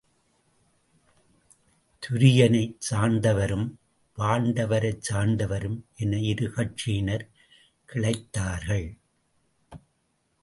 துரியனைச் 2.03 2.77
சார்ந்தவரும் 2.89 3.67
பாண்டவரைச் 4.17 5.03
சார்ந்தவரும் 5.09 5.77
என 5.95 6.19
இரு 6.19 6.47
கட்சியினர் 6.55 7.25
கிளைத் 7.89 8.31
தார்கள். 8.37 8.87